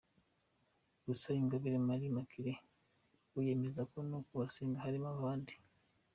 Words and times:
Gusa 1.05 1.27
Ingabire 1.41 1.77
Marie 1.87 2.09
Immaculee 2.11 2.63
we 3.33 3.39
yemeza 3.47 3.81
ko 3.91 3.97
no 4.09 4.17
mu 4.27 4.31
basenga 4.39 4.83
harimo 4.85 5.07
amabandi. 5.11 5.53